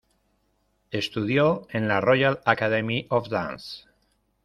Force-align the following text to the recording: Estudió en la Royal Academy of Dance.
Estudió 0.89 1.67
en 1.69 1.87
la 1.87 2.01
Royal 2.01 2.39
Academy 2.45 3.05
of 3.11 3.29
Dance. 3.29 3.83